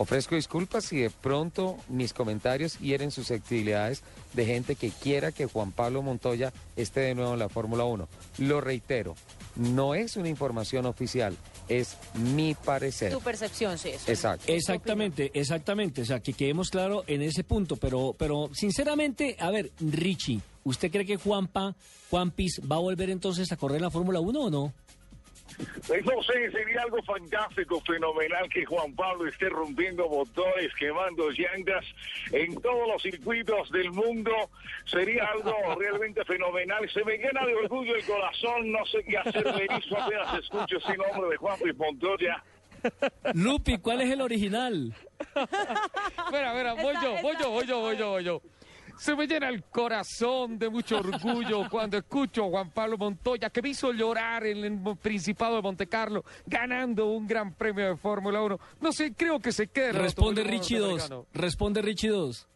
Ofrezco 0.00 0.36
disculpas 0.36 0.84
si 0.84 0.98
de 0.98 1.10
pronto 1.10 1.76
mis 1.88 2.12
comentarios 2.12 2.78
hieren 2.78 3.10
susceptibilidades 3.10 4.04
de 4.32 4.46
gente 4.46 4.76
que 4.76 4.90
quiera 4.90 5.32
que 5.32 5.46
Juan 5.46 5.72
Pablo 5.72 6.02
Montoya 6.02 6.52
esté 6.76 7.00
de 7.00 7.16
nuevo 7.16 7.32
en 7.32 7.40
la 7.40 7.48
Fórmula 7.48 7.82
1. 7.82 8.08
Lo 8.38 8.60
reitero, 8.60 9.16
no 9.56 9.96
es 9.96 10.16
una 10.16 10.28
información 10.28 10.86
oficial, 10.86 11.36
es 11.68 11.96
mi 12.14 12.54
parecer. 12.54 13.10
Tu 13.10 13.20
percepción, 13.20 13.76
sí. 13.76 13.88
Eso. 13.88 14.08
Exacto. 14.08 14.44
Exactamente, 14.46 15.32
exactamente. 15.34 16.02
O 16.02 16.04
sea, 16.04 16.20
que 16.20 16.32
quedemos 16.32 16.70
claro 16.70 17.02
en 17.08 17.20
ese 17.22 17.42
punto. 17.42 17.74
Pero, 17.74 18.14
pero 18.16 18.50
sinceramente, 18.52 19.34
a 19.40 19.50
ver, 19.50 19.72
Richie, 19.80 20.40
¿usted 20.62 20.92
cree 20.92 21.06
que 21.06 21.16
Juanpa, 21.16 21.74
Juanpis, 22.08 22.60
va 22.70 22.76
a 22.76 22.80
volver 22.80 23.10
entonces 23.10 23.50
a 23.50 23.56
correr 23.56 23.80
la 23.80 23.90
Fórmula 23.90 24.20
1 24.20 24.40
o 24.42 24.48
no? 24.48 24.72
No 25.58 26.22
sé, 26.22 26.50
sería 26.50 26.82
algo 26.82 27.02
fantástico, 27.02 27.80
fenomenal 27.80 28.48
que 28.48 28.64
Juan 28.64 28.94
Pablo 28.94 29.26
esté 29.26 29.48
rompiendo 29.48 30.08
motores, 30.08 30.72
quemando 30.78 31.30
llantas 31.30 31.84
en 32.32 32.60
todos 32.60 32.86
los 32.88 33.02
circuitos 33.02 33.70
del 33.70 33.90
mundo. 33.90 34.32
Sería 34.84 35.24
algo 35.24 35.52
realmente 35.78 36.24
fenomenal. 36.24 36.88
Se 36.90 37.04
me 37.04 37.16
llena 37.18 37.44
de 37.44 37.54
orgullo 37.54 37.96
el 37.96 38.04
corazón. 38.04 38.70
No 38.70 38.84
sé 38.86 39.02
qué 39.04 39.18
hacer, 39.18 39.44
Berizzo, 39.44 39.98
apenas 39.98 40.38
escucho 40.38 40.76
ese 40.76 40.96
nombre 40.96 41.30
de 41.30 41.36
Juan 41.36 41.58
Luis 41.60 41.76
Montoya. 41.76 42.42
Lupi, 43.34 43.78
¿cuál 43.78 44.02
es 44.02 44.10
el 44.10 44.20
original? 44.20 44.94
Espera, 45.34 46.52
espera, 46.52 46.74
voy 46.74 46.94
yo, 47.02 47.22
voy 47.22 47.36
yo, 47.40 47.50
voy 47.50 47.66
yo, 47.66 47.80
voy 47.80 47.96
yo, 47.96 48.10
voy 48.10 48.24
yo. 48.24 48.42
Se 48.98 49.14
me 49.14 49.26
llena 49.26 49.48
el 49.48 49.62
corazón 49.64 50.58
de 50.58 50.68
mucho 50.68 50.98
orgullo 50.98 51.68
cuando 51.70 51.96
escucho 51.96 52.44
a 52.44 52.48
Juan 52.48 52.70
Pablo 52.70 52.98
Montoya, 52.98 53.50
que 53.50 53.62
me 53.62 53.70
hizo 53.70 53.92
llorar 53.92 54.46
en 54.46 54.64
el 54.64 54.96
Principado 54.98 55.56
de 55.56 55.62
Montecarlo, 55.62 56.24
ganando 56.46 57.06
un 57.06 57.26
gran 57.26 57.54
premio 57.54 57.86
de 57.86 57.96
Fórmula 57.96 58.42
1. 58.42 58.58
No 58.80 58.92
sé, 58.92 59.14
creo 59.14 59.40
que 59.40 59.52
se 59.52 59.68
quede. 59.68 59.92
Responde 59.92 60.42
Richie 60.44 60.78
2. 60.78 60.88
Americano. 60.88 61.26
Responde 61.32 61.82
Richie 61.82 62.08
2. 62.08 62.48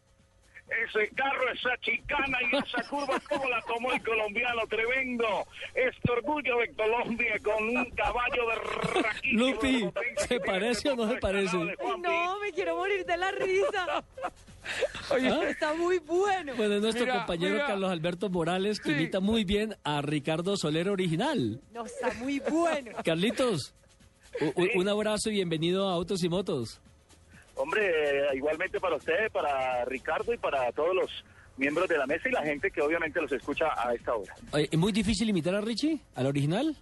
Ese 0.67 1.07
carro, 1.15 1.51
esa 1.53 1.77
chicana 1.81 2.37
y 2.51 2.55
esa 2.55 2.89
curva, 2.89 3.19
¿cómo 3.29 3.47
la 3.47 3.61
tomó 3.61 3.91
el 3.91 4.01
colombiano? 4.01 4.61
Tremendo. 4.67 5.45
Este 5.75 6.11
orgullo 6.11 6.57
de 6.57 6.73
Colombia 6.73 7.35
con 7.43 7.63
un 7.77 7.91
caballo 7.91 8.49
de 8.49 9.31
Lupi, 9.33 9.89
¿se 10.17 10.39
parece 10.39 10.89
o 10.89 10.95
no 10.95 11.07
se 11.07 11.17
parece? 11.17 11.57
no, 11.57 11.65
quiero 12.53 12.75
morir 12.77 13.05
de 13.05 13.17
la 13.17 13.31
risa. 13.31 14.03
Oye, 15.11 15.49
Está 15.49 15.73
muy 15.73 15.99
bueno. 15.99 16.53
Bueno, 16.55 16.75
es 16.75 16.81
nuestro 16.81 17.05
Mira, 17.05 17.17
compañero 17.17 17.53
mira. 17.55 17.67
Carlos 17.67 17.91
Alberto 17.91 18.29
Morales, 18.29 18.79
que 18.79 18.91
Sí. 18.91 18.95
imita 18.95 19.19
muy 19.19 19.43
bien 19.43 19.75
a 19.83 20.01
Ricardo 20.01 20.55
Soler 20.55 20.89
original. 20.89 21.59
No, 21.73 21.85
está 21.85 22.13
muy 22.13 22.39
bueno. 22.39 22.91
Carlitos, 23.03 23.73
un 24.75 24.87
abrazo 24.87 25.29
y 25.29 25.33
bienvenido 25.33 25.89
a 25.89 25.93
Autos 25.93 26.23
y 26.23 26.29
Motos. 26.29 26.79
Hombre, 27.55 27.87
eh, 27.89 28.35
igualmente 28.35 28.79
para 28.79 28.95
usted, 28.95 29.29
para 29.31 29.85
Ricardo 29.85 30.33
y 30.33 30.37
para 30.37 30.71
todos 30.71 30.95
los 30.95 31.23
miembros 31.57 31.87
de 31.87 31.97
la 31.99 32.07
mesa 32.07 32.29
y 32.29 32.31
la 32.31 32.41
gente 32.43 32.71
que 32.71 32.81
obviamente 32.81 33.21
los 33.21 33.31
escucha 33.31 33.67
a 33.77 33.93
esta 33.93 34.15
hora. 34.15 34.33
Oye, 34.53 34.69
¿Es 34.71 34.79
muy 34.79 34.91
difícil 34.91 35.29
imitar 35.29 35.53
a 35.53 35.61
Richie, 35.61 35.99
al 36.15 36.25
original? 36.25 36.75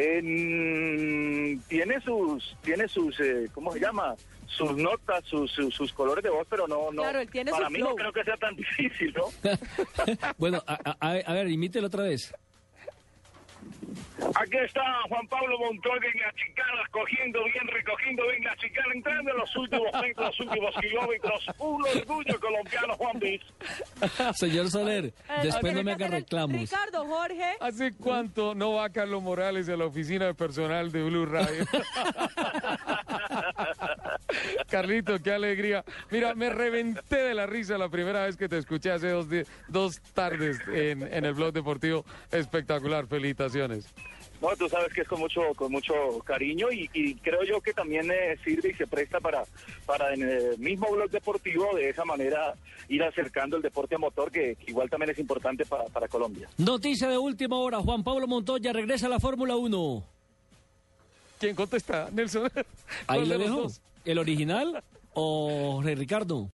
Eh, 0.00 1.58
tiene 1.68 2.00
sus, 2.02 2.56
tiene 2.62 2.86
sus, 2.88 3.18
eh, 3.20 3.48
¿cómo 3.52 3.72
se 3.72 3.80
llama? 3.80 4.14
Sus 4.46 4.76
notas, 4.76 5.24
sus, 5.24 5.50
sus, 5.50 5.74
sus 5.74 5.92
colores 5.92 6.22
de 6.24 6.30
voz, 6.30 6.46
pero 6.48 6.66
no, 6.68 6.90
no. 6.92 7.02
Claro, 7.02 7.20
él 7.20 7.28
tiene 7.30 7.50
para 7.50 7.66
su 7.66 7.72
mí 7.72 7.78
flow. 7.80 7.90
no 7.90 7.96
creo 7.96 8.12
que 8.12 8.24
sea 8.24 8.36
tan 8.36 8.54
difícil, 8.56 9.12
¿no? 9.16 9.24
bueno, 10.38 10.62
a, 10.66 10.74
a- 10.90 10.96
a- 11.00 11.20
a 11.26 11.34
ver, 11.34 11.48
imítelo 11.50 11.88
otra 11.88 12.04
vez. 12.04 12.32
Aquí 14.34 14.56
está 14.58 14.82
Juan 15.08 15.26
Pablo 15.28 15.58
Montoya 15.58 16.08
en 16.12 16.20
la 16.20 16.32
chicana, 16.32 16.82
cogiendo 16.90 17.44
bien, 17.44 17.66
recogiendo 17.68 18.26
bien 18.28 18.44
la 18.44 18.56
chicana, 18.56 18.92
entrando 18.94 19.30
en 19.30 19.36
los 19.36 19.56
últimos 19.56 19.92
metros, 20.02 20.26
los 20.26 20.40
últimos 20.40 20.74
kilómetros. 20.80 21.46
Un 21.58 21.82
orgullo 21.84 22.40
colombiano, 22.40 22.96
Juan 22.96 23.20
Luis. 23.20 23.40
Señor 24.38 24.70
Soler, 24.70 25.12
después 25.42 25.72
no 25.72 25.82
me 25.84 25.96
que 25.96 26.04
haga 26.04 26.16
reclamos. 26.16 26.60
Ricardo, 26.60 27.06
Jorge. 27.06 27.56
¿Hace 27.60 27.92
cuánto 27.94 28.54
no 28.54 28.74
va 28.74 28.90
Carlos 28.90 29.22
Morales 29.22 29.68
a 29.68 29.76
la 29.76 29.86
oficina 29.86 30.26
de 30.26 30.34
personal 30.34 30.90
de 30.90 31.02
Blue 31.02 31.26
Radio? 31.26 31.64
Carlito, 34.68 35.18
qué 35.20 35.32
alegría. 35.32 35.84
Mira, 36.10 36.34
me 36.34 36.50
reventé 36.50 37.16
de 37.16 37.34
la 37.34 37.46
risa 37.46 37.78
la 37.78 37.88
primera 37.88 38.24
vez 38.24 38.36
que 38.36 38.48
te 38.48 38.58
escuché 38.58 38.90
hace 38.90 39.08
dos, 39.10 39.26
dos 39.68 40.00
tardes 40.14 40.58
en, 40.68 41.02
en 41.02 41.24
el 41.24 41.34
blog 41.34 41.52
deportivo. 41.52 42.04
Espectacular, 42.30 43.06
felicitaciones. 43.06 43.86
No, 44.40 44.54
tú 44.56 44.68
sabes 44.68 44.92
que 44.92 45.00
es 45.00 45.08
con 45.08 45.18
mucho, 45.18 45.40
con 45.56 45.72
mucho 45.72 45.92
cariño 46.24 46.70
y, 46.70 46.88
y 46.92 47.16
creo 47.16 47.42
yo 47.42 47.60
que 47.60 47.72
también 47.74 48.08
eh, 48.12 48.36
sirve 48.44 48.70
y 48.70 48.74
se 48.74 48.86
presta 48.86 49.18
para, 49.18 49.42
para 49.84 50.14
en 50.14 50.22
el 50.22 50.58
mismo 50.58 50.88
blog 50.92 51.10
deportivo 51.10 51.74
de 51.74 51.88
esa 51.88 52.04
manera 52.04 52.54
ir 52.88 53.02
acercando 53.02 53.56
el 53.56 53.62
deporte 53.62 53.96
a 53.96 53.98
motor 53.98 54.30
que, 54.30 54.54
que 54.54 54.70
igual 54.70 54.88
también 54.88 55.10
es 55.10 55.18
importante 55.18 55.66
para, 55.66 55.86
para 55.86 56.06
Colombia. 56.06 56.48
Noticia 56.56 57.08
de 57.08 57.18
última 57.18 57.56
hora, 57.56 57.80
Juan 57.80 58.04
Pablo 58.04 58.28
Montoya 58.28 58.72
regresa 58.72 59.06
a 59.06 59.10
la 59.10 59.18
Fórmula 59.18 59.56
1. 59.56 60.04
¿Quién 61.40 61.56
contesta? 61.56 62.08
Nelson. 62.12 62.48
Ahí 62.54 62.64
¿Cuál 63.06 63.28
le 63.28 63.34
de 63.34 63.38
los 63.38 63.48
dejo. 63.48 63.62
dos? 63.62 63.80
¿El 64.08 64.16
original 64.16 64.82
o 65.12 65.82
Ricardo? 65.84 66.46